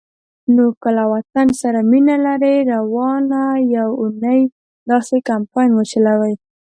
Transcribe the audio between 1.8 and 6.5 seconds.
مینه لرئ، روانه یوه اونۍ داسی کمپاین وچلوئ